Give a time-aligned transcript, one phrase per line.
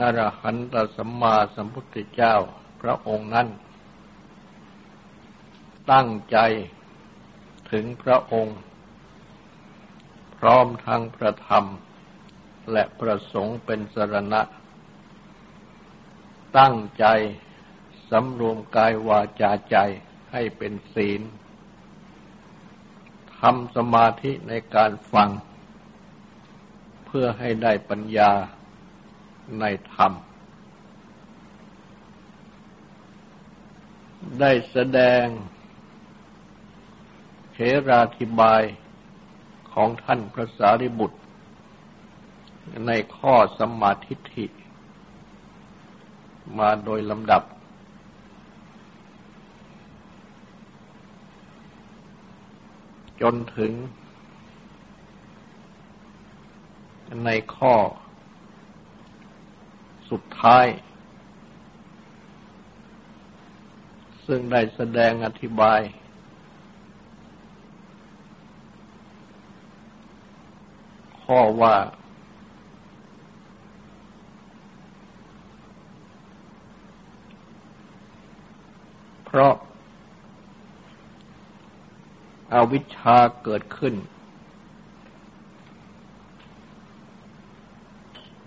[0.00, 2.34] อรหันตสัมมาสัมพุทธเจ้า
[2.80, 3.48] พระองค์นั้น
[5.92, 6.38] ตั้งใจ
[7.70, 8.58] ถึงพระองค์
[10.38, 11.64] พร้อมทั้งพระธรรม
[12.72, 14.42] และประสงค์เป็นสรณะ
[16.58, 17.06] ตั้งใจ
[18.10, 19.76] สำรวมกายวาจาใจ
[20.32, 21.20] ให้เป็นศีล
[23.40, 25.30] ทำสมาธิในการฟัง
[27.06, 28.32] เพื่อให้ได้ปัญญา
[29.60, 30.12] ในธรรม
[34.40, 35.24] ได้แสดง
[37.52, 37.56] เท
[37.88, 38.62] ราธิบาย
[39.72, 41.20] ของท่านพระสารีบุตร
[42.86, 44.46] ในข้อสมาธิิ
[46.58, 47.42] มาโดยลำดับ
[53.20, 53.72] จนถึง
[57.24, 57.74] ในข้อ
[60.12, 60.66] สุดท้าย
[64.26, 65.80] ซึ่งได้แสดงอธิบาย
[71.22, 71.76] ข้อว่า
[79.24, 79.54] เพราะ
[82.52, 83.94] อาวิชชาเกิดขึ้น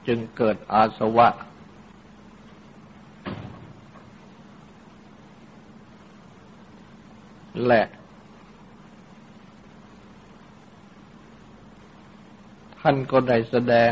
[0.08, 1.28] จึงเกิดอาสวะ
[7.68, 7.84] และ
[12.80, 13.92] ท่านก็ได้แสดง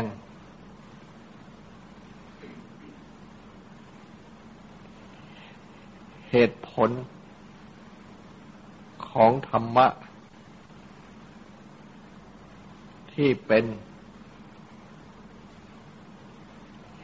[6.30, 6.90] เหตุผล
[9.08, 9.86] ของธรรมะ
[13.12, 13.64] ที่เป็น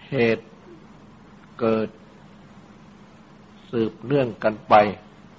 [0.09, 0.47] เหตุ
[1.59, 1.88] เกิด
[3.71, 4.75] สืบเนื่องกันไป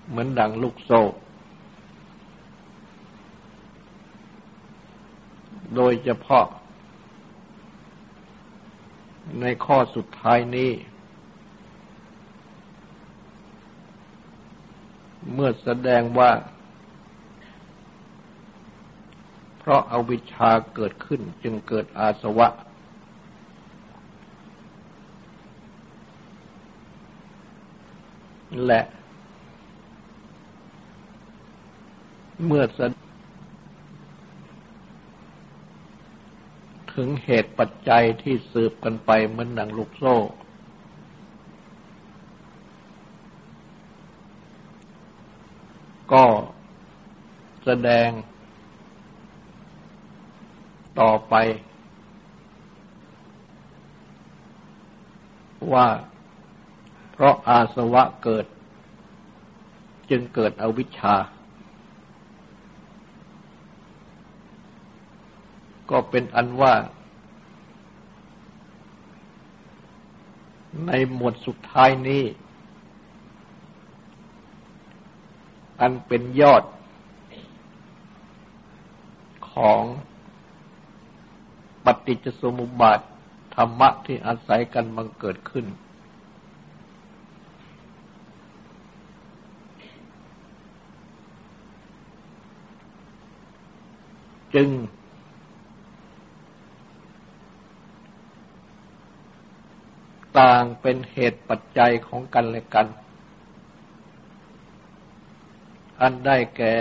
[0.08, 1.02] เหมือนดังลูกโซ่
[5.76, 6.46] โดยเฉพาะ
[9.42, 10.72] ในข้อสุดท้ายนี้
[15.34, 16.32] เมื่อแสดงว่า
[19.58, 22.48] เพราะอาวิชชาเกิดขึ้นจึงเกิดอาสวะ
[28.66, 28.82] และ
[32.46, 32.79] เมื่อส
[36.94, 40.16] ถึงเหตุปัจจัยที่สืบกันไปเหมือนหนังลูกโซ่
[46.13, 46.25] ก็
[47.63, 48.09] แสดง
[51.00, 51.34] ต่อไป
[55.73, 55.88] ว่า
[57.12, 58.46] เพราะอาสวะเกิด
[60.09, 61.16] จึงเกิดอวิชชา
[65.91, 66.74] ก็เป็นอันว่า
[70.85, 72.24] ในหมวดสุดท้ายนี้
[75.81, 76.63] อันเป็นยอด
[79.52, 79.81] ของ
[81.85, 83.00] ปฏิจจสมุปบาท
[83.56, 85.66] ธรรมะที่อาศัยกันบังเกิดขึ้น
[94.56, 94.69] จึง
[100.40, 102.88] ต่างเป็นเหตุปัจจัยของกันและกัน
[106.02, 106.74] อันได้แก่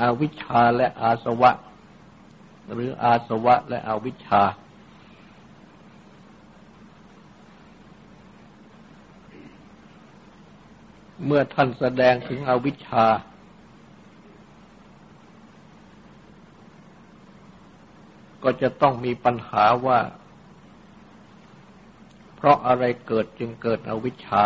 [0.00, 1.50] อวิชชาและอาสวะ
[2.72, 4.42] หรืออาสวะและอวิชชา
[11.24, 13.04] เมื่อท่านแสดงถึงอวิชชา
[18.42, 19.98] ก็จะต้องมีปัญหาว่า
[22.40, 24.42] เพราะอะไรเกิดจึงเกิดอวิชชา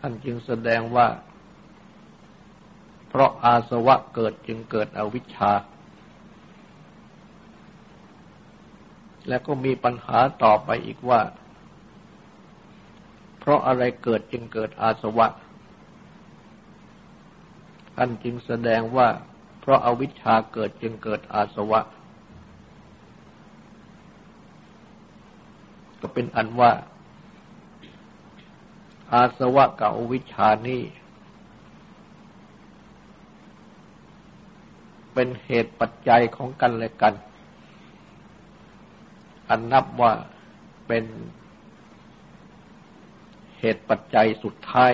[0.00, 1.08] ท่านจึงแสดงว่า
[3.08, 5.52] เพราะอาสวะเกิดจึงเกิดอวิชชา
[9.28, 11.20] และก็มีปัญหาต่อไปอีกว่า
[13.38, 15.26] เพราะอะไรเกิดจึงเกิดอาสวะ
[17.96, 19.08] ท่านจึงแสดงว่า
[19.60, 21.80] เพราะอาวิชชาเกิดจึงเกิดอาสวะ
[26.00, 26.72] ก็เป็นอันว่า
[29.12, 30.82] อาสวะกับอวิชชานี้
[35.14, 37.14] เป็นเหตุปัจจัยของกันและกัน
[39.48, 40.12] อันนับว่า
[40.86, 41.04] เป็น
[43.58, 44.92] เหตุปัจจัยสุดท้าย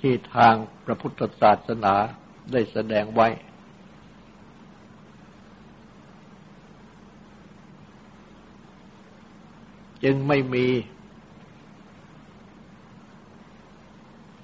[0.00, 0.54] ที่ทาง
[0.84, 1.94] พระพุทธศาสนา
[2.52, 3.28] ได้แสดงไว้
[10.04, 10.66] จึงไม่มี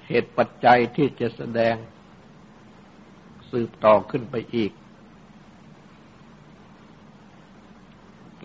[0.07, 1.75] เหตุปัจจัยที่จะแสดง
[3.51, 4.73] สืบต่อขึ้นไปอีก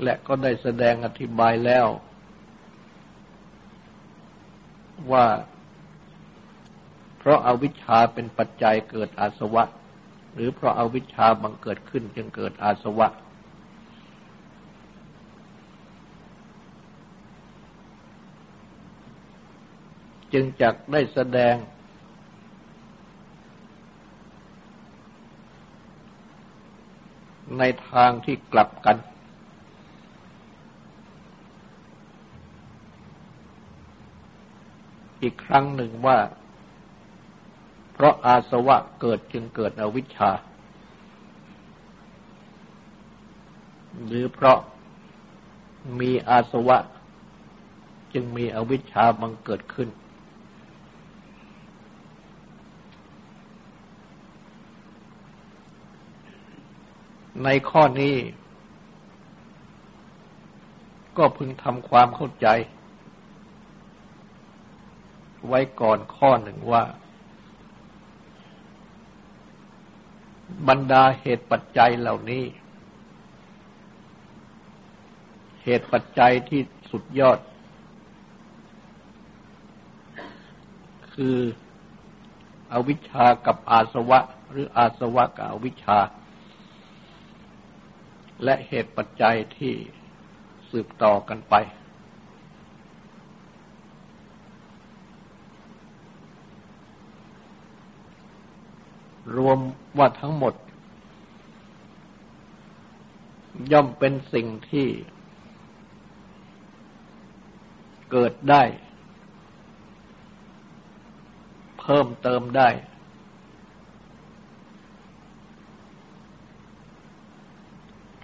[0.03, 1.87] และก็ได้แสดงอธิบายแล้ว
[5.11, 5.25] ว่า
[7.17, 9.63] เพราะอาวิชชาเป็นปัจจัยเกิดอาสวะ
[10.33, 13.07] หรือเพราะอาวิชชาบังเกิดขึ้นจึงเกิดอาสวะ
[20.37, 21.55] จึงจักได้แสดง
[27.57, 28.97] ในทางที่กลับกัน
[35.21, 36.19] อีกครั้งหนึ่งว่า
[37.93, 40.31] เพราะอาสวะเกิดจึงเกิดอวิชชา
[44.05, 44.59] หรือเพราะ
[45.99, 46.77] มีอาสวะ
[48.13, 49.89] จึงมีอวิชชาบังเกิดขึ้น
[57.43, 58.15] ในข้อนี้
[61.17, 62.47] ก็พึงทำความเข้าใจ
[65.47, 66.83] ไว้ก่อนข้อหนึ่งว่า
[70.67, 72.43] บรรดาเหตุปัจจัยเหล่านี้
[75.63, 76.61] เหตุปัจจัยที่
[76.91, 77.39] สุดยอด
[81.13, 81.37] คือ
[82.71, 84.19] อวิชากับอาสวะ
[84.51, 85.99] หรืออาสวะกับอวิชชา
[88.43, 89.73] และเหตุปัจจัยที่
[90.69, 91.55] สืบต่อกันไป
[99.37, 99.59] รวม
[99.97, 100.53] ว่าทั้งหมด
[103.71, 104.87] ย่อมเป็นสิ่งที่
[108.11, 108.63] เกิดได้
[111.79, 112.69] เพิ่มเติมได้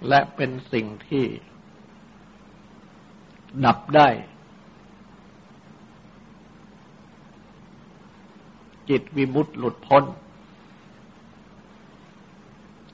[0.08, 1.24] และเป็นสิ่งที่
[3.64, 4.08] ดับได้
[8.88, 10.04] จิตวิมุตติหลุดพ้น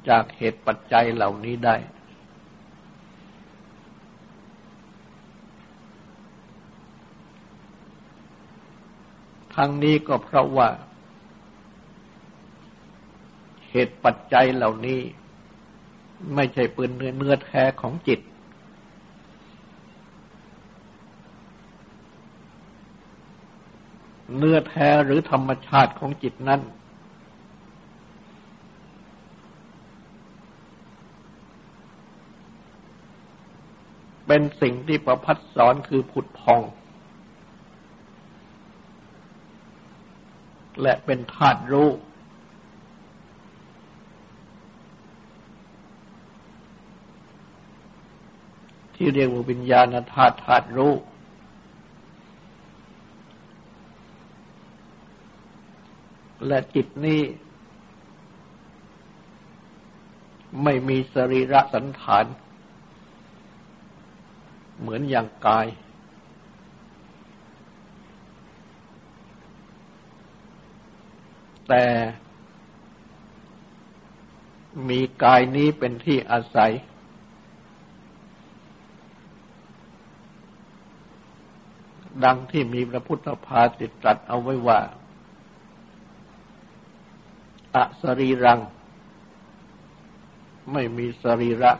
[0.08, 1.76] จากเหตุปัจจัยเหล่านี้ได้
[9.54, 10.69] ทั้งนี้ก็เพราะว่า
[13.70, 15.00] เหตุปัจจัยเหล่านี้
[16.34, 18.20] ไม่ใช่ปืนเนื้อเนื้อแท้ของจิต
[24.37, 26.60] เนื้อแท้หรือธรรมชาติของจิตนั้น
[34.26, 36.62] เป็นสิ่งที่ประพัดสอนคือผุดพอง
[40.82, 41.88] และเป็นธาตุรู้
[49.00, 50.95] ที่เรียกว่าวิญญาณธาตุธาตุรู้
[56.47, 57.21] และจิตนี้
[60.62, 62.25] ไม่มีสรีระสันฐาน
[64.81, 65.67] เหมือนอย่างกาย
[71.69, 71.85] แต่
[74.88, 76.73] มีกายนี้เป็นที่อาศัย
[82.25, 84.80] ดังที่มีพระพุทธภาสิตตรัสเอาไว้ว่า
[87.75, 88.60] อสรีรัง
[90.72, 91.72] ไม่มีสรีระ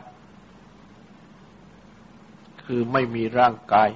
[2.63, 3.89] คือไม่มีร่างกาย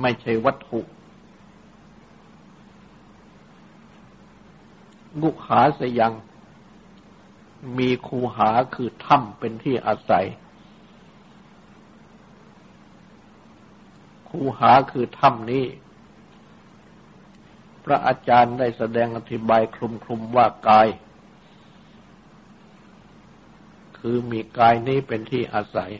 [0.00, 0.80] ไม่ใช่วัตถุ
[5.22, 6.12] กุหาสยัง
[7.78, 10.26] มีคูหาคือถ้ำเป็นที่อาศัย
[14.32, 15.64] คูหาคือถ้ำนี้
[17.84, 19.76] พระอาจารย์ได้แสดงอธิบายค
[20.08, 20.88] ลุมๆว่ากาย
[23.98, 25.92] คือมีกายนี้เป็นที่อาศัย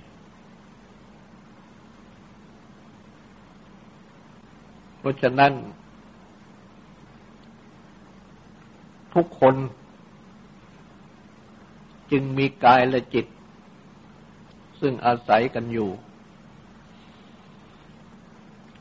[4.98, 5.52] เพราะฉะนั้น
[9.14, 9.54] ทุกคน
[12.10, 13.26] จึงมีกายและจิต
[14.80, 15.90] ซึ่งอาศัยกันอยู่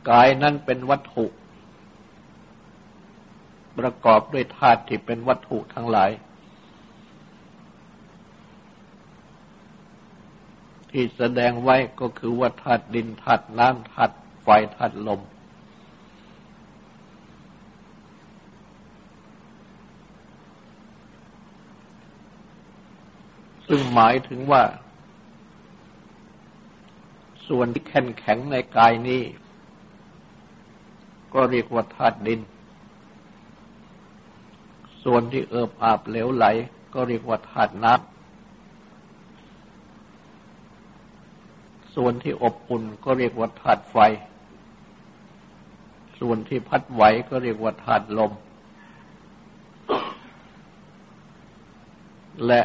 [0.10, 1.26] กายนั้นเป็นวัตถุ
[3.78, 6.12] ประกอบด้วยธาตุที่เป็นวัตถุทั้งหลาย
[10.92, 15.22] ที่แสดงไว้ก็คือว่าธาตุดินธาตุน้ำธาตุไฟธาตุลม
[23.68, 24.64] ซึ่งหมายถึงว่า
[27.48, 29.22] ส่วนที่แข็งแข็งในกายนี้
[31.34, 32.40] ก็เรียกว่าธาตุดิน
[35.04, 36.46] ส่วนที่เอิบอาบเหลวไหล
[36.94, 38.12] ก็เรียกว่าธาตุน้ำ
[41.96, 43.98] ส่วนที่อบอุ่นก็เรียกว่าธาตุไฟ
[46.20, 48.32] ส่วนที่พัดไหวก็เรียกว่าธาตุลม
[52.48, 52.62] และ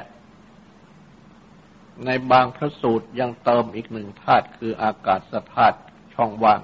[2.04, 5.20] ในบางพระสูตรยังเติมอีกหนึ่งธาตุคืออากาศ
[5.54, 5.78] ธาตุ
[6.14, 6.61] ช่องว่าง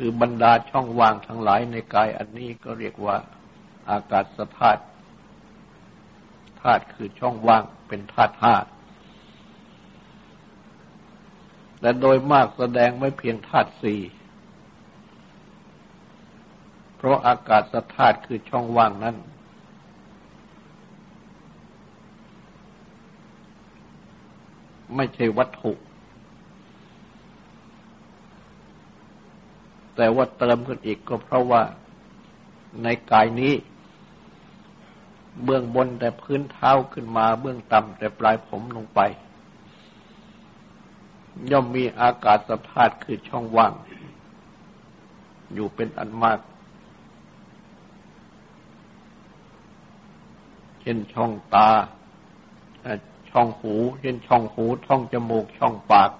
[0.00, 3.16] คือบรรดาช่องว่างทั้งหลายในกายอันนี้ก็เรียกว่า
[3.90, 4.24] อากาศ
[4.58, 4.82] ธาตุ
[6.60, 8.56] ธาตุคือช่องว่างเป็นธาตุห้า
[11.80, 14.00] แต่โดยมากแสดงไว้เพียงธาตุสี่
[16.96, 17.62] เพราะอากาศ
[17.94, 19.16] ธาตุคือช่องว่างนั้น
[24.96, 25.72] ไม่ใช่วัตถุ
[30.00, 31.62] แต่ว่าเติมขึ้นอีกก็เพราะว่า
[32.82, 33.54] ในกายนี้
[35.44, 39.00] เบื้องบนแต่พื้นเท้าขึ้นมา เบื้องต่ำแต่ปลายผมลงไป
[41.50, 43.72] ย่อมมีอากาศสธาตุคือช่องว่าง
[45.54, 46.38] อยู่เป็นอันมาก
[50.80, 51.68] เช่นช่องตา
[53.30, 56.10] ช่องหู เช่นช่องหูช่องจมูกช่องปาก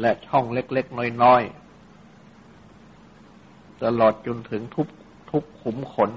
[0.00, 4.86] และช่องเล็กๆ น้อยๆ ตลอดจนถึงทุก
[5.30, 6.10] ทุกขุมขน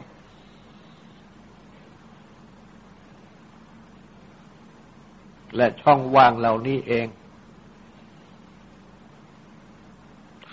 [5.55, 7.07] และช่องว่างเหล่านี้เอง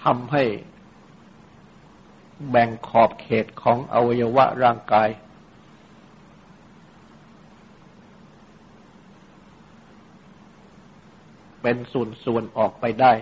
[0.03, 0.45] ทำให้
[2.51, 5.09] แบ่งขอบเขตของอวัยวะร่างกาย
[11.69, 13.13] เป็นส่วนๆออกไปได้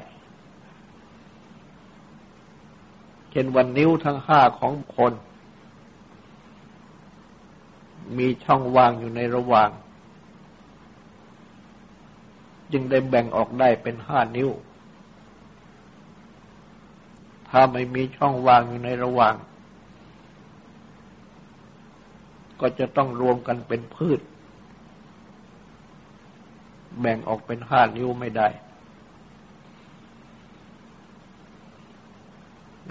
[3.30, 5.12] เช่นวันนิ้วทั้งห้าของคน
[8.18, 9.70] มีช่องว่างอยู่ในระหว่าง
[12.72, 14.50] จึงได้แบ่งออกได้เป็นห้านิ้ว
[17.48, 19.34] ถ้าไม่มีช่องว่างอยู่ในระหว่าง
[22.60, 24.20] ก็จะต้องรวมกันเป็นพืช
[27.00, 28.48] แบ่งออกเป็นห้านิ้วไม่ได้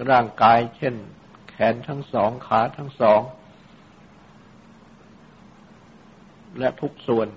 [0.09, 0.95] ร่างกายเช่น
[1.49, 3.21] แขนทั้งสองขาทั้งสอง
[6.59, 7.27] และทุกส่วน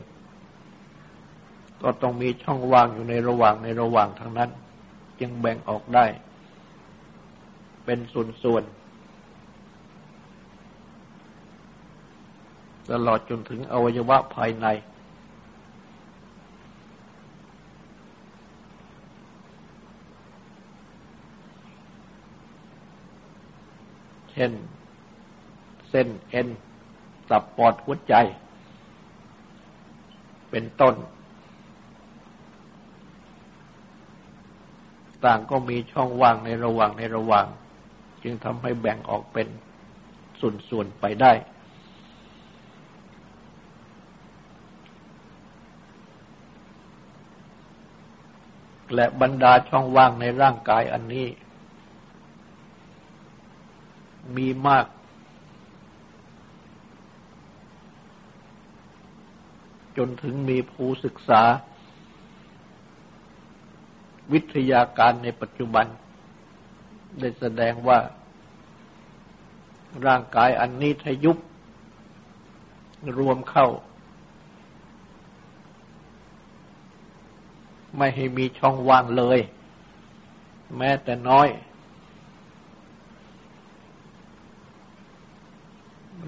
[1.82, 4.50] ก็ต้องมีช่องว่างอยู่ในระหว่างในระหว่างทั้งนั้น
[5.20, 6.06] จึงแบ่งออกได้
[7.84, 8.86] เป็นส่วนๆ
[12.90, 14.66] ตลอดจนถึงอวัยวะภายใน
[24.38, 24.52] เช่น
[25.90, 26.48] เส้นเอ็น
[27.30, 28.14] ตับปอดหัวใจ
[30.50, 30.94] เป็นต้น
[35.24, 37.46] ต่างก็มีช่องว่างในระหว่างในระหว่าง
[38.22, 39.48] จึงทำให้แบ่งออกเป็น
[40.40, 41.32] ส่วนๆไปได้
[48.94, 51.26] และบรรดาช่องว่างในร่างกายอันนี้
[54.36, 54.86] มีมาก
[59.96, 61.42] จนถึงมีผู้ศึกษา
[64.32, 65.86] วิทยาการในปัจจุบัน
[67.18, 67.98] ได้แสดงว่า
[70.06, 71.38] ร่างกายอันนี้ทยุบ
[73.18, 73.68] รวมเข้า
[77.96, 79.38] ไม่ให้มีช่องว่างเลย
[80.76, 81.48] แม้แต่น้อย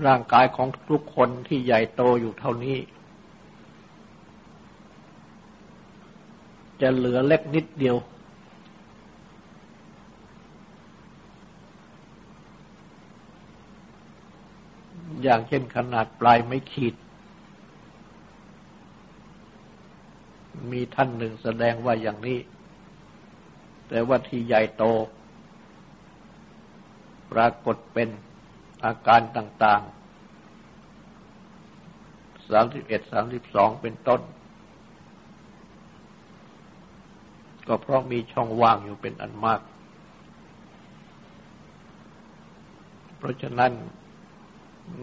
[0.07, 2.78] ร่างกายของทุกคนที่ใหญ่โตอยู่เท่านี้
[6.81, 7.97] จะเหลือเล็กนิดเดียว
[15.23, 16.95] อย่างเช่นขนาดปลายไม่ขีด
[20.73, 22.38] มีท่านหนึ่งแสดงว่าอย่างนี้
[23.88, 24.85] แต่ว่าที่ใหญ่โต
[27.33, 28.09] ปรากฏเป็น
[28.85, 29.99] อาการต่างๆ
[32.50, 34.20] สามสิบเอ็ดสามสิบสองเป็นต้น
[37.68, 39.61] ก็เพราะมีช่องว่างอยู่เป็นอันมาก
[43.18, 43.73] เพราะฉะนั้น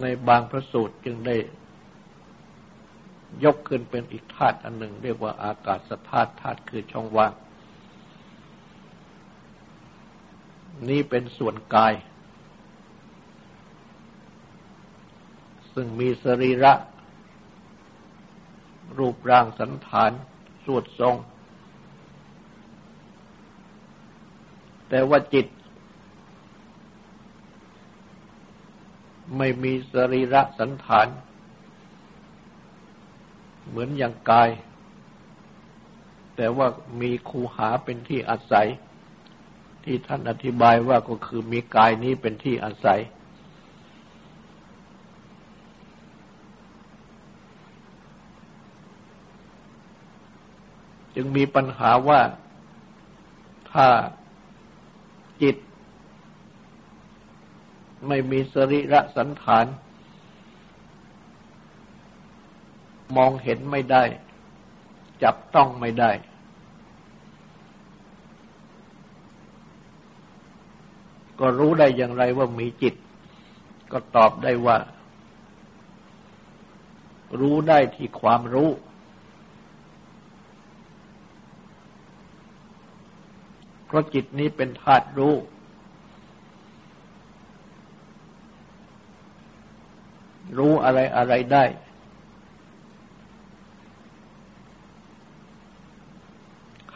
[0.02, 1.36] ในบางพระสูตรจึงได้
[3.44, 5.80] ยกขึ้นเป็นอีกธาตุอันหนึ่ง เรียกว่าอากาศ
[6.10, 7.34] ธาตุธาตุคือช่องว่าง
[10.90, 11.94] นี่เป็นส่วนกาย
[15.76, 16.74] ซึ่งมีสรีระ
[18.98, 20.12] รูปร่างสันฐาน
[20.66, 21.16] สวดทรง
[24.90, 25.48] แต่ว่าจิต
[29.38, 31.08] ไม่มีสรีระสันฐาน
[33.68, 34.50] เหมือนอย่างกาย
[36.36, 36.68] แต่ว่า
[37.02, 38.68] มีคูหาเป็นที่อาศัย
[39.84, 43.00] ที่ท่านอธิบายว่าก็คือมีกายนี้เป็นที่อาศัย
[51.16, 52.22] จึงมีปัญหาว่า
[53.72, 53.88] ถ้า
[55.42, 55.56] จิต
[58.08, 59.66] ไม่มีสริระสันฐาน
[63.16, 64.04] มองเห็นไม่ได้
[65.24, 66.12] จับต้องไม่ได้
[71.40, 72.96] ก็รู้ได้อย่างไรว่ามีจิต
[73.92, 74.78] ก็ตอบได้ว่า
[77.40, 78.70] รู้ได้ที่ความรู้
[83.86, 85.36] เพราะจิตนี้เป็นธาตุรู้
[90.58, 91.64] รู้อะไรอะไรได้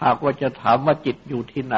[0.01, 1.77] หากว่าจะถามว่าจิตอยู่ที่ไหน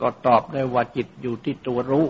[0.00, 2.06] ก็ตอบได้ว่าจิตอยู่ที่ตัวรู้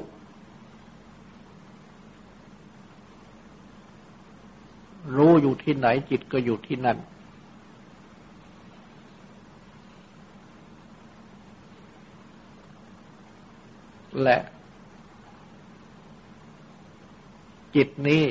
[5.16, 6.98] รู้อยู่ที่ไหนจิตก็อยู่ที่นั่น
[14.22, 14.38] และ
[17.74, 18.24] จิตนี้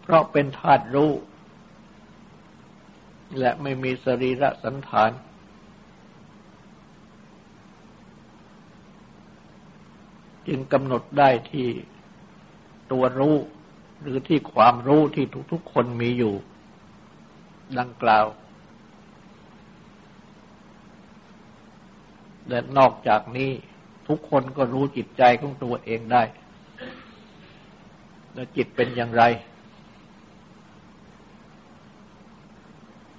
[0.00, 1.12] เพราะเป็นธาตุรู้
[3.38, 5.10] และไม่มีสรีระสันฐาน
[10.46, 11.68] จึงกำหนดได้ที่
[12.92, 13.36] ตัวรู้
[14.02, 16.34] หรือที่ความรู้ที่ทุกๆคนมีอยู่
[17.78, 18.26] ดังกล่าว
[22.50, 23.50] และนอกจากนี้
[24.08, 26.22] ทุกคนก็รู้จิตใจของตัวเองได้
[28.34, 29.22] แล้วจิตเป็นอย่างไร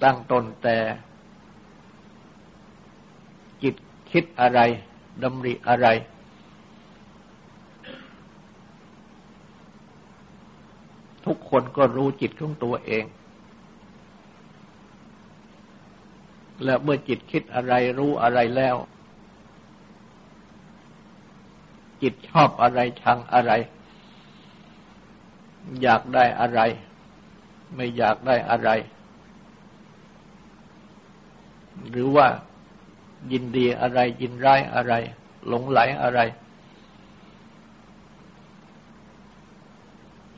[0.02, 0.76] ตั้งตนแต่
[3.62, 3.74] จิต
[4.10, 4.60] คิดอะไร
[5.22, 5.88] ดำริอะไร
[11.26, 13.04] ทุกคนก็รู้จิตของตัวเอง
[16.64, 18.76] และเมื่อจิตคิดอะไรรู้อะไรแล้ว
[22.02, 23.52] จิตชอบอะไรชังอะไร
[25.82, 26.60] อยากได้อะไร
[27.74, 28.70] ไม่อยากได้อะไร
[31.90, 32.26] หรือว่า
[33.32, 34.92] ยินดีอะไร ยินร้ายอะไร
[35.46, 36.20] หลงไหลอะไร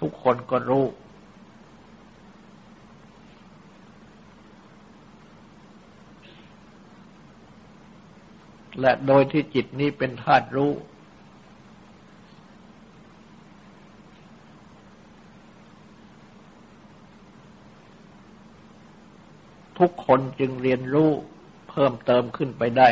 [0.00, 0.86] ทุกคนก็รู้
[8.80, 10.72] และโดยที่จิตนี้เป็นธาตุรู้
[19.78, 21.10] ทุกคนจึงเรียนรู้
[21.70, 22.88] เพิ่มเติมขึ้นไปได้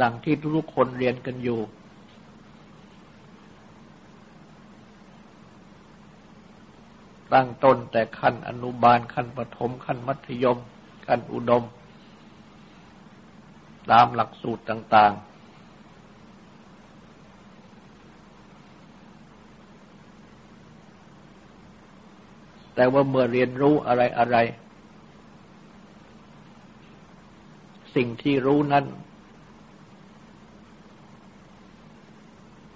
[0.00, 1.60] ดังที่ทุกคนเรียนกันอยู่
[7.34, 10.58] ตั้งต้นแต่ขั้นอนุบาลขั้นปฐมขั้นมัธยม
[11.06, 11.64] ขั้นอุดม
[13.90, 15.35] ตามหลักสูตรต่าง ๆ
[22.76, 24.36] แต่ว่าเมื่อเรียนรู้อะไรอะไร
[27.94, 28.84] สิ่งที่รู้นั้น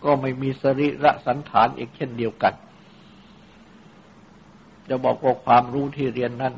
[0.04, 2.54] ก็ไม่มีสรีระสันฐานอีกเช่นเดียวกัน
[4.88, 6.54] จะบอกว่าความรู้ที่เรียนนั้น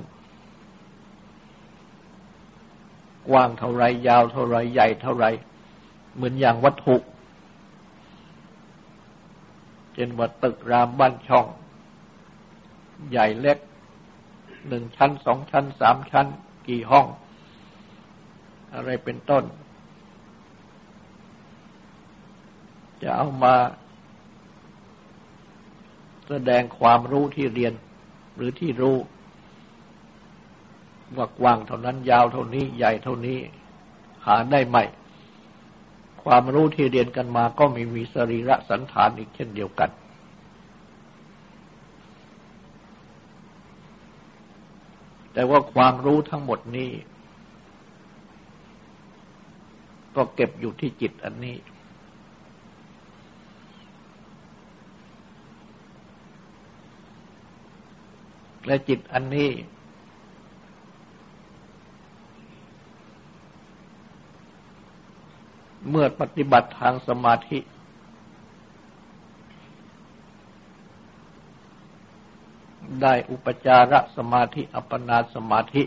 [3.28, 5.26] กว้างเท่าไรยาวเท่าไรใหญ่เท่าไร
[6.14, 6.96] เหมือนอย่างวัตถุ
[9.94, 11.46] เช่นว่าตึกรามบ้านช่อง
[13.10, 13.58] ใหญ่เล็ก
[14.68, 16.26] หนึ่งชั้นสองชั้นสามชั้น
[16.68, 17.06] กี่ห้อง
[18.74, 19.44] อะไรเป็นต้น
[23.02, 23.54] จะเอามา
[26.28, 27.72] แสดงความรู้ที่เรียน
[28.36, 28.96] หรือที่รู้
[31.16, 33.38] ว่ากว้างเท่านั้นยาวเท่านี้ใหญ่เท่านี้
[34.26, 34.76] หาได้ไหม
[36.24, 39.90] ความรู้ที่เรียนกันมาก็ไม่มีสรีระสันฐานอีกเช่นเดียวกัน
[45.32, 46.90] แต่ว่าความรู้ทั้งหมดนี้
[50.16, 51.56] ก็เก็บอยู่ที่จิตอันนี้
[58.66, 59.50] และจิตอันนี้
[65.90, 67.58] เมื่อปฏิบัติทางสมาธิ
[73.02, 75.82] ได้อุปจารสมาธิ อัปปนาสมาธิ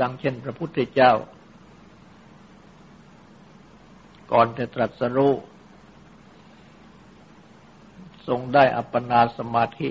[0.00, 1.12] ดังเช่นพระพุทธเจ้า
[4.32, 5.34] ก่อนจะตรัสรู้
[8.28, 9.90] ทรงได้อัปปนาสมาธิ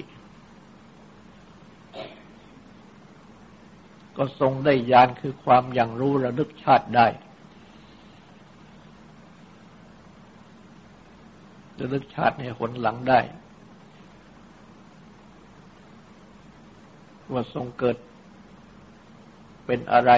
[4.18, 7.08] ก็ทรงได้ญาณคือความอย่างรู้ระลึกชาติได้
[11.80, 13.20] ระลึกชาติในหนหลังได้
[17.32, 17.98] ว่าทรงเกิด
[19.66, 20.12] เป็นอะไร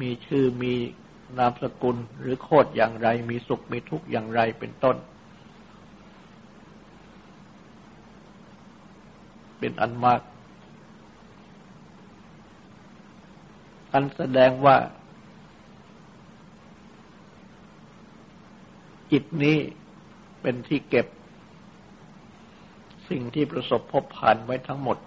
[0.00, 0.74] มีชื่อมี
[1.38, 4.96] นามสกุลหรือโคดอย่างไร มีสุขมีทุกข์อย่างไรเป็นต้น
[9.58, 10.20] เป็นอันมาก
[13.92, 14.76] อันแสดงว่า
[19.12, 19.56] จิตนี้
[20.40, 21.06] เป็นที่เก็บ
[23.08, 24.98] สิ่งที่ประสบพบผ่านไว้ทั้งหมด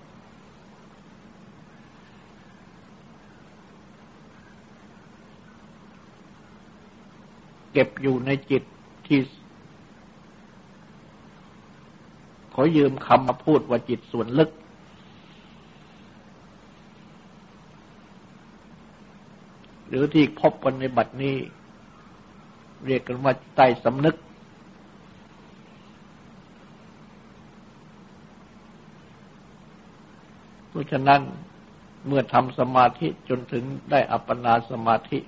[7.71, 8.63] เก็บอยู่ในจิต
[9.07, 9.19] ที่
[12.53, 14.51] ขอยืมคำมาพูดว่าจิตส่วนลึก
[19.87, 21.35] หรือที่พบกันในบัดนี้
[22.85, 24.15] เรียกกันว่าใต้สำนึก
[30.69, 31.21] เพราะฉะนั้น
[32.07, 35.19] เมื่อทำสมาธิจนถึงได้อัปปนาสมาธิ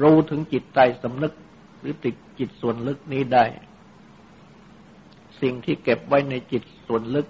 [0.00, 1.34] รู้ถึงจิตใต้สำนึก
[1.80, 3.44] หรือติดจิตส่วนลึกนี้ได้
[5.40, 7.26] สิ่งที่เก็บไว้ในจิตส่วนลึก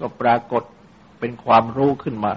[0.00, 0.62] ก็ปรากฏ
[1.20, 2.32] เป็นความรู้ขึ้นมา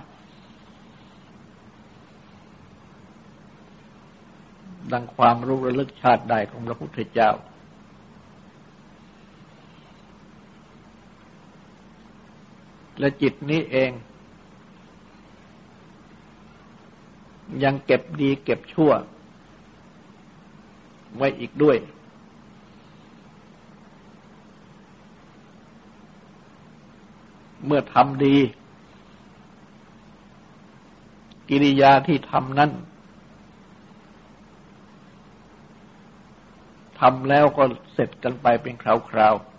[4.93, 7.31] ดังความรู้ระลึกชาติใดของพระพุทธเจ้า
[12.99, 13.91] และจิตนี้เอง
[17.63, 18.91] ยังเก็บดีเก็บชั่ว
[21.15, 21.77] ไว้อีกด้วย
[27.65, 28.37] เมื่อทำดี
[31.49, 32.71] กิริยาที่ทำนั้น
[36.99, 38.85] ทำแล้วก็เสร็จกันไปเป็นค
[39.17, 39.57] ราวๆ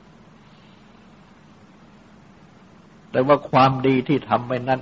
[3.10, 4.80] แต่ว่าความดีที่ทำไปนั้น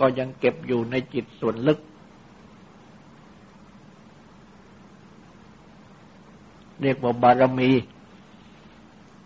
[0.00, 1.78] ก็ยังเก็บอยู่ในจิตส่วนลึก
[6.82, 7.70] เรียกว่าบารมี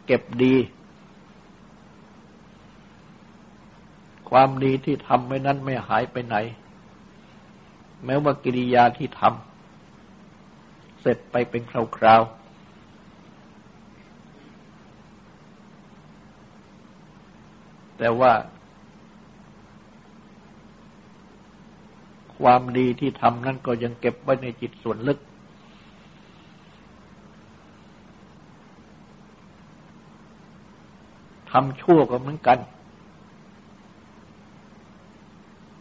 [0.06, 0.54] เก็บดี
[4.30, 6.36] ความดีที่ทำไว้นั้นไม่หายไปไหน
[8.04, 9.51] แม้ว่ากิริยาที่ทำ
[11.02, 11.72] เสร็จไปเป็นค
[12.04, 12.42] ราวๆ
[17.98, 18.32] แต่ว่า
[22.38, 25.18] ความดีที่ทำนั้นก็ยังเก็บไว้ในจิตส่วนลึก
[31.52, 32.58] ทำชั่วก็เหมือนกัน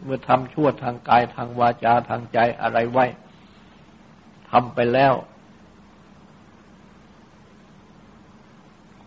[0.02, 3.04] เมื่อทำชั่วทางกายทางวาจาทางใจอะไรไว้
[4.52, 5.14] ทำไปแล้ว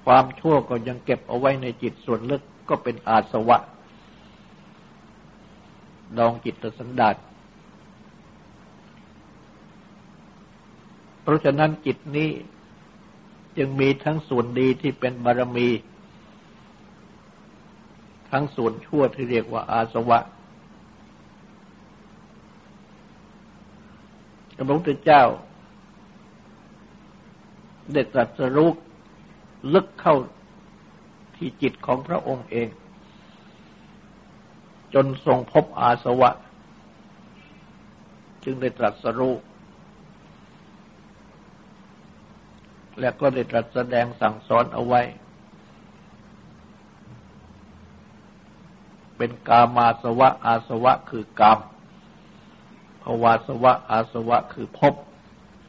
[0.05, 3.57] ความชั่วก็ยังเก็บเอาไว้ในจิตส่วนลึกก็เป็นอาสวะ
[6.17, 7.15] ดองจิตสันดาษ
[11.21, 12.29] เพราะฉะนั้นจิตนี้
[13.57, 15.69] จึงมีทั้งส่วนดีที่เป็นบารมี
[18.31, 20.19] ทั้งส่วนชั่วที่เรียกว่าอาสวะ
[24.55, 25.23] พระพุทธเจ้า
[27.93, 28.69] ได้ตรัสรู้
[29.73, 30.15] ลึกเข้า
[31.35, 32.67] ที่จิตของพระองค์เอง
[34.93, 36.31] จนทรงพบอาสวะ
[38.43, 39.35] จึงได้ตรัสรู้
[42.99, 45.01] และก็ได้ตรัสแสดงสั่งสอนเอาไว้
[49.17, 51.59] เป็นกามาสวะอาสวะคือกาม
[53.05, 54.93] ภวาสวะ อาสวะคือพบ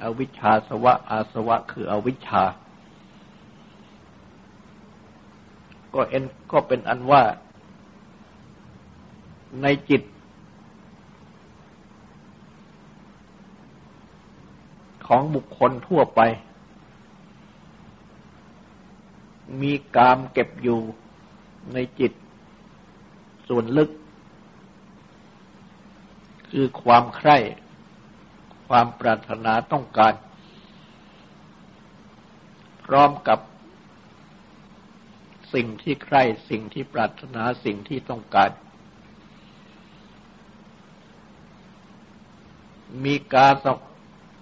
[0.02, 2.44] อวิชชาสวะ อาสวะคืออวิชชา
[5.94, 7.22] ก็เอ็นก็เป็นอันว่า
[9.62, 10.02] ในจิต
[15.06, 16.20] ของบุคคลทั่วไป
[19.60, 20.80] มีกามเก็บอยู่
[21.72, 22.12] ในจิต
[23.48, 23.90] ส่วนลึก
[26.50, 27.36] คือความใคร่
[28.68, 30.14] ความปรารถนาต้องการ
[32.84, 33.38] พร้อมกับ
[35.54, 38.50] สิ่งที่ใคร่ สิ่งที่ปรารถนาสิ่งที่ต้องการ
[43.04, 43.66] มีกาส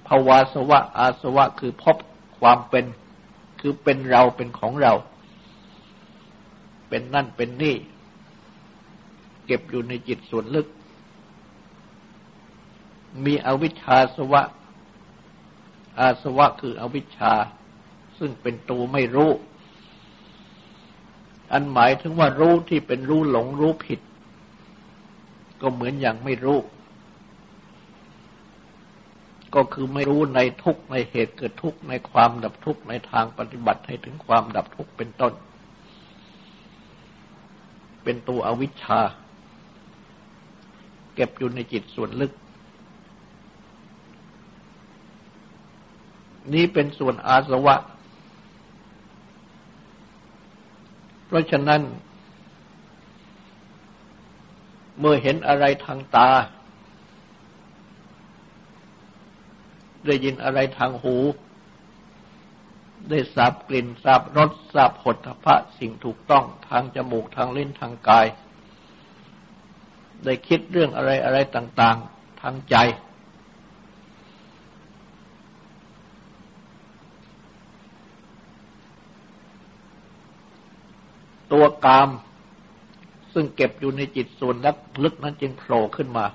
[0.07, 1.97] ภาวาสวะ อาสวะคือพบ
[2.39, 2.85] ความเป็น
[3.61, 4.93] คือเป็นเราเป็นของเรา
[6.89, 7.77] เป็นนั่นเป็นนี่
[9.47, 10.67] เก็บอยู่ในจิตส่วนลึก
[13.25, 14.43] มีอวิชชาสวะ
[15.99, 17.33] อาสวะคืออวิชชา
[18.19, 19.31] ซึ่งเป็นตัวไม่รู้
[21.53, 24.01] อันหมายถึงว่ารู้ที่เป็นรู้หลงรู้ผิด
[25.61, 26.59] ก็เหมือนอย่างไม่รู้
[29.55, 35.33] ก็คือไม่รู้ในทุกในเหตุเกิดทุกในความดับทุกในทางปฏิบัติให้ถึงความดับทุกเป็นต้น
[38.05, 39.01] เป็นตัวอวิชชา
[41.15, 42.33] เก็บอยู่ในจิตส่วนลึก
[46.53, 47.77] นี้เป็นส่วนอาสวะ
[51.27, 51.83] เพราะฉะนั้น
[55.01, 56.31] เมื่อเห็นอะไรทางตา
[60.07, 61.17] ได้ยินอะไรทางหู
[63.09, 68.27] ได้สับกลิ่นสับรสสับผลพระสิ่งถูกต้องทางจมูกทางลิ้นทางกาย
[70.25, 72.77] ได้คิดเรื่องอะไรอะไรต่าง ๆ ทางใจ
[81.55, 82.11] ตัวกาม
[83.35, 84.57] ซึ่งเก็บอยู่ในจิตส่วน
[85.05, 86.27] ลึกนั้นจึงโผล่ขึ้นมา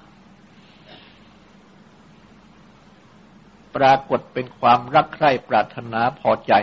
[3.76, 6.54] ปรากฏเป็นความรักใคร่ปรารถนาพอใจ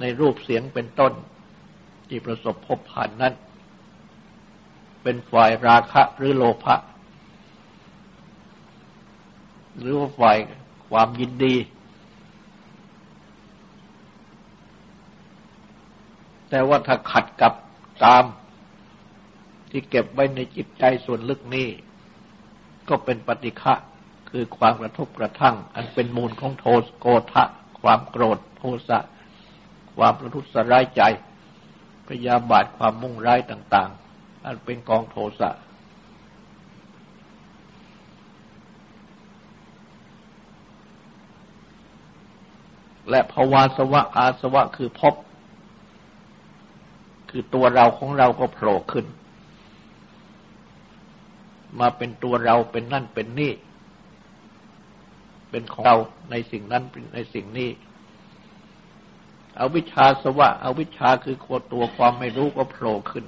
[0.00, 1.12] ในรูปเสียงเป็นต้น
[2.08, 3.34] ที่ประสบพบผ่านนั้น
[5.02, 6.76] เป็นฝ่ายราคะหรือโลภะ
[9.78, 10.36] หรือว่าฝ่าย
[10.88, 11.54] ความยินดี
[16.54, 17.52] แต่ว่าถ้าขัดกับ
[18.04, 18.24] ตาม
[19.70, 21.68] ที่เก็บไว้ในจิตใจส่วนลึกนี้
[22.88, 23.74] ก็เป็นปฏิฆะ
[24.30, 27.44] คือความกระทบกระทั่ง อันเป็นมูลของโทสโกทะ
[27.80, 28.98] ความโกรธโทสะ
[29.96, 31.02] ความประทุษร้ายใจ
[32.08, 35.50] พยาบาทความมุ่งร้ายต่าง ๆ อันเป็นกองโทสะ
[43.10, 45.14] และภาวาสวะอาสวะคือพบ
[47.34, 49.06] คือตัวเราของเราก็โผล่ขึ้น
[51.80, 53.52] มาเป็นตัวเราเป็นนั่นเป็นนี่
[55.50, 55.96] เป็นของเรา
[56.30, 57.70] ในสิ่งนั้นในสิ่งนี้
[59.56, 63.26] เอาวิชาสวะเอาวิชาคือโคตัวความไม่รู้ก็โผล่ขึ้น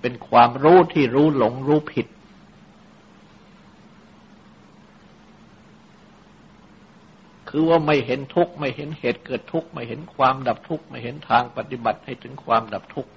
[0.00, 2.06] เป็นความรู้ที่รู้หลงรู้ผิด
[7.54, 13.10] คือว่าไม่เห็นทุกข์ไม่เห็นเหตุเกิดทุกข์ไม่เห็นความดับทุกข์ไม่เห็นทางปฏิบัติให้ถึงความดับทุกข์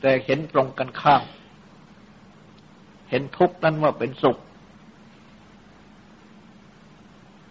[0.00, 1.22] แต่เห็นตรงกันข้าม
[3.10, 4.38] เห็นทุกข์นั้นว่าเป็นสุข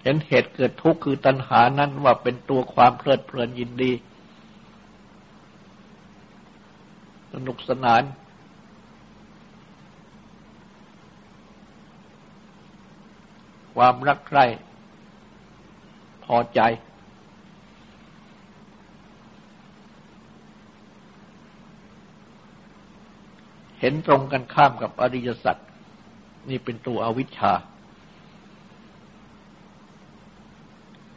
[0.03, 3.91] เห็นเหตุเกิดทุกข์คือตัณหานั้นว่าเป็นตัวความเพลิดเพลินยินดี
[7.33, 8.01] สนุกสนาน
[13.75, 14.45] ความรักใคร่
[16.25, 16.61] พอใจ
[23.79, 25.57] เห็นตรงกันข้ามกับอริยสัจ
[26.49, 27.53] นี่เป็นตัวอวิชชา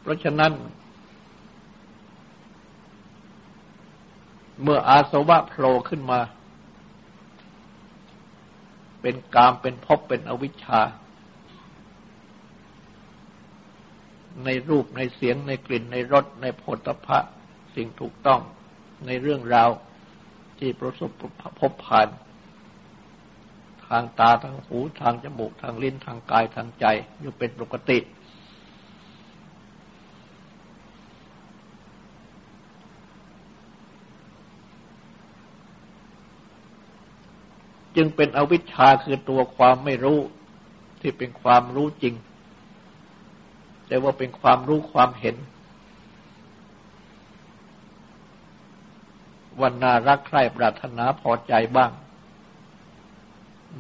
[0.01, 0.53] เพราะฉะนั้น
[4.63, 6.21] เมื่ออาสวะโผล่ขึ้นมา
[9.01, 10.81] เป็นกามเป็นภพเป็นอวิชชา
[14.45, 17.19] ในรูปในเสียงในกลิ่นในรสในผลตภะ
[17.75, 18.41] สิ่งถูกต้อง
[19.07, 19.71] ในเรื่องราว
[20.59, 21.11] ที่ประสบ
[21.61, 22.09] พบผ่าน
[23.89, 26.87] ทางตาทางหูทางจมูกทางลิ้นทางกายทางใจ
[27.21, 27.99] อยู่เป็นปกติ
[37.97, 40.19] จึงเป็นอวิชชาคือตัวความไม่รู้
[41.01, 42.15] ที่เป็นความรู้จริง
[43.95, 45.37] แต่ว่าเป็นความรู้ความเห็น
[49.61, 51.91] วันนารักใคร่ปรารถนาพอใจบ้าง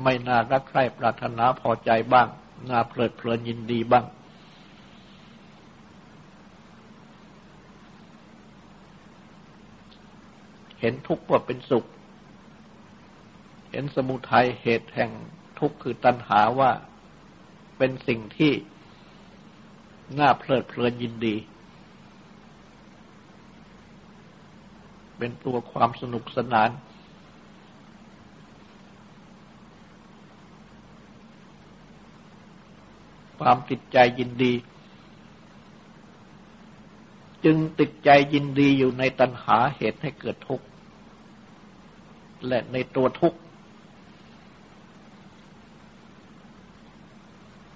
[0.02, 2.28] ไม่น่ารักใคร่ปรารถนาพอใจบ้าง
[2.70, 4.04] น่าเพลิดเพลินยินดีบ้าง
[10.80, 11.84] เห็นทุกข์ว่าเป็นสุข
[13.70, 15.10] เห็นสมุทัยเหตุแห่ง
[15.58, 16.70] ทุกข์คือตัณหาว่า
[17.78, 18.54] เป็นสิ่งที่
[20.18, 21.34] น่าเพลิดเพลินยินดี
[25.18, 26.70] เป็นตัวความสนุกสนาน
[33.38, 34.52] ความติดใจยินดี
[37.44, 40.66] จึงติดใจยินดีอยู่ในตัณหาเหตุให้เกิดทุกข์
[42.48, 43.38] และในตัวทุกข์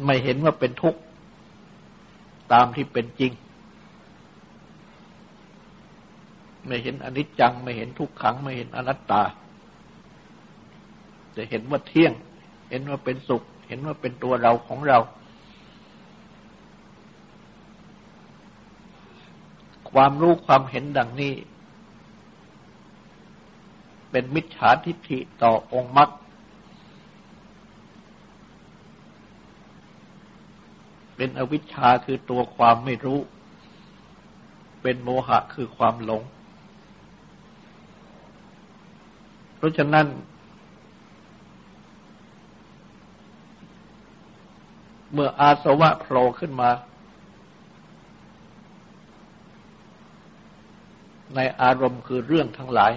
[0.04, 1.00] ไม่เห็นว่าเป็นทุกข์
[2.52, 3.32] ตามที่เป็นจริง
[6.66, 9.22] ไม่เห็นอนิจจัง ไม่เห็นทุกขัง ไม่เห็นอนัตตา
[11.36, 12.12] จะเห็นว่าเที่ยง
[12.70, 14.98] เห็นว่าเป็นสุข เห็นว่าเป็นตัวเราของเรา
[19.90, 21.34] ความรู้ความเห็นดังนี้
[24.10, 26.08] เป็นมิจฉาทิฏฐิต่อองค์มรรค
[31.20, 33.20] เป็นอวิชชาคือตัวความไม่รู้
[34.82, 36.22] เป็นโมหะคือความหลง
[39.56, 40.06] เพราะฉะนั้น
[45.12, 46.70] เมื่ออาสวะโผล่ขึ้นมา
[51.34, 52.92] ในอารมณ์คือเรื่องทั้งหลาย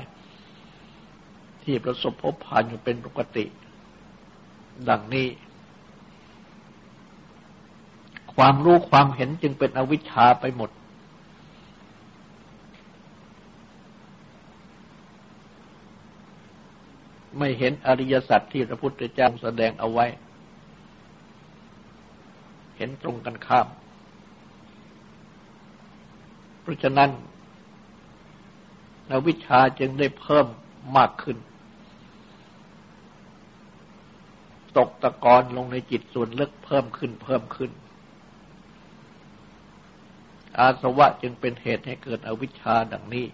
[1.64, 3.46] ที่ประสบพบผ่านอยู่เป็นปกติ
[4.90, 5.28] ดังนี้
[8.44, 10.70] ความรู้ความเห็นจึงเป็นอวิชชาไปหมด
[17.38, 20.06] ไม่เห็นอริยสัจที่พระพุทธเจ้าแสดงเอาไว้
[22.78, 23.68] เห็นตรงกันข้าม
[26.62, 27.10] เพราะฉะนั้น
[29.12, 30.48] อวิชชาจึงได้เพิ่ม
[30.98, 31.38] มากขึ้น
[34.78, 37.72] ตกตะกอนลงในจิตส่วนลึกเพิ่มขึ้นเพิ่มขึ้น
[40.62, 43.26] อาสวะจึงเป็นเหตุให้เกิดอวิชชาดังนี้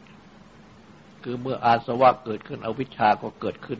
[1.23, 3.79] คือเมื่ออาสวะเกิดขึ้นอวิชชาก็เกิดขึ้น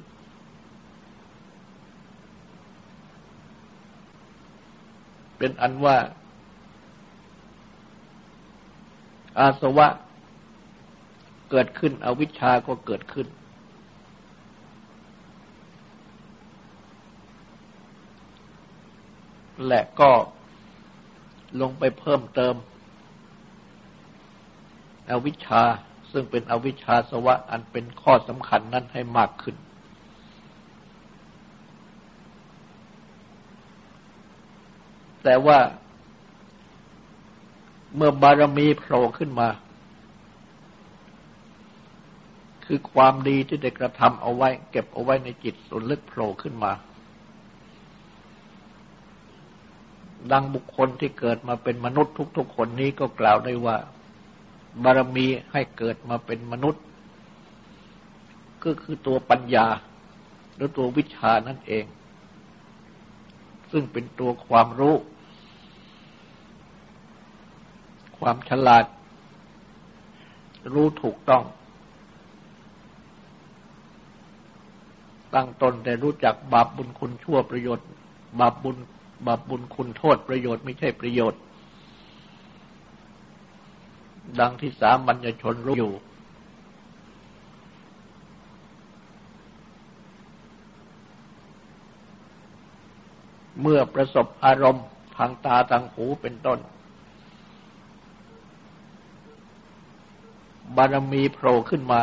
[5.38, 5.98] เป็นอันว่า
[9.40, 9.88] อาสวะ
[11.52, 13.28] เกิดขึ้น อวิชชาก็เกิดขึ้น
[19.68, 20.12] และก็
[21.62, 22.56] ลงไปเพิ่มเติม
[25.12, 25.64] อวิชชา
[26.12, 29.56] ซึ่งเป็นอวิชชาสวะอันเป็นข้อสำคัญนั้นให้มากขึ้น
[35.24, 35.60] แต่ว่า
[37.96, 39.50] เมื่อบารมีโผล่ขึ้นมา
[42.66, 46.72] คือความดีที่ได้กระทำเอาไว้ เก็บเอาไว้ในจิตส่วนลึกโผล่ขึ้นมา
[50.32, 53.78] ดังบุคคลที่เกิดมาเป็นมนุษย์ทุกๆคนนี้ก็กล่าวได้ว่า
[54.84, 56.84] บารมีให้เกิดมาเป็นมนุษย์
[58.64, 59.68] ก็คือตัวปัญญา
[60.56, 61.86] หรือตัววิชานั่นเอง
[63.72, 64.96] ซึ่งเป็นตัวความรู้
[68.18, 68.86] ความฉลาด
[70.74, 71.44] รู้ถูกต้อง
[75.34, 77.88] ตั้งตนแต่รู้จักบาปบุญคุณชั่วประโยชน์
[78.40, 78.78] บาปบุญ
[79.28, 81.40] บาปบุญคุณโทษประโยชน์ไม่ใช่ประโยชน์
[84.40, 85.94] ดังที่สามัญชนรู้อยู่
[93.62, 94.86] เมื่อประสบอารมณ์
[95.18, 96.60] ทางตาทางหูเป็นต้น
[100.76, 102.02] บารมีโผล่ขึ้นมา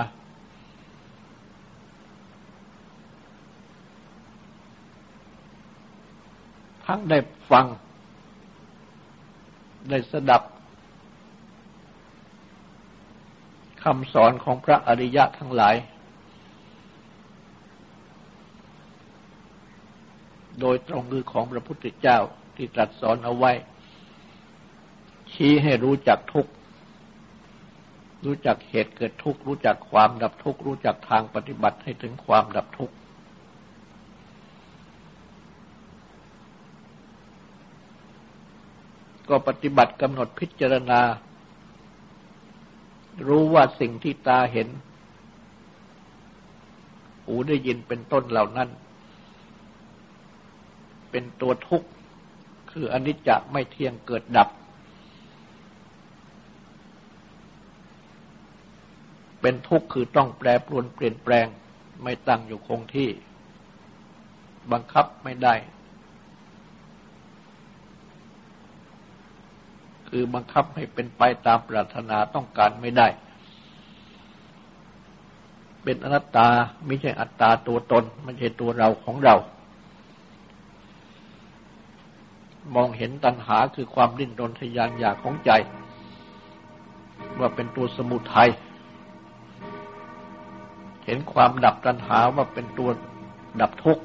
[6.87, 7.19] ทั้งได้
[7.51, 7.67] ฟัง
[9.91, 10.43] ได้สดับ
[13.85, 15.75] คำสอนของพระอริยะทั้งหลาย
[20.61, 22.19] โดยตรงคือของพระพุทธเจ้า
[22.57, 23.53] ที่ตรัสสอนเอาไว้
[25.33, 26.53] ชี้ให้รู้จักทุกข์
[28.25, 32.95] รู้จักเหตุเกิดทุกข์ รู้จักความดับทุกข์ รู้จักทางปฏิบัติให้ถึงความดับทุกข์
[39.29, 41.01] ก็ปฏิบัติกำหนดพิจารณา
[43.29, 44.69] รู้ว่าสิ่งที่ตาเห็น
[47.25, 48.69] หูได้ยินเป็นต้นเหล่านั้น
[51.11, 51.89] เป็นตัวทุกข์
[52.71, 54.49] คืออนิจจะไม่เที่ยงเกิดดับ
[59.41, 61.47] เป็นทุกข์คือต้องแปรปรวนเปลี่ยนแปลง
[62.03, 63.11] ไม่ตั้งอยู่คงที่
[64.73, 65.55] บังคับไม่ได้
[70.17, 73.09] คือบังคับให้เป็นไปตามปรารถนาต้องการไม่ได้
[75.83, 76.49] เป็นอนัตตา
[76.87, 79.35] ไม่ใช่อัตตาตัวตน ไม่ใช่ตัวเราของเรา
[82.75, 85.51] มองเห็นตัณหาคือความดิ้นรนทยานอยากของใจ
[87.39, 88.51] ว่าเป็นตัวสมุทัย
[91.05, 92.91] เห็นความดับตัณหาว่าเป็นตัว
[93.63, 94.05] ดับทุกข์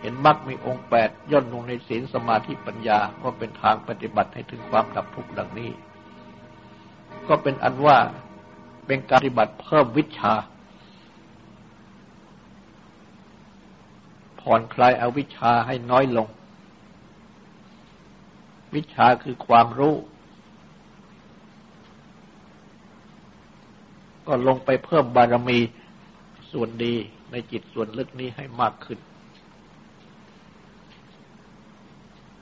[0.00, 5.70] เห็นมรรคมีองค์แปดย่นลงในศีลสมาธิปัญญาว่าเป็นทางปฏิบัติให้ถึงความดับทุกข์ดังนี้
[7.28, 7.98] ก็เป็นอันว่า
[8.86, 10.34] เป็นการปฏิบัติเพิ่มวิชา
[14.40, 16.28] ผ่อนคลายอาวิชชาให้น้อยลง
[18.74, 19.94] วิชาคือความรู้
[24.26, 25.58] ก็ลงไปเพิ่มบารมี
[26.52, 26.94] ส่วนดี
[27.30, 28.98] ในจิตส่วนลึกนี้ให้มากขึ้น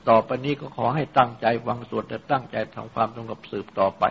[0.09, 4.05] ต่อไปนี้ก็ขอให้ตั้งใจวังสวดและตั้งใจทำความสงบสืบต่อไป